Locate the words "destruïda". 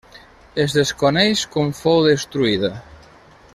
2.09-2.75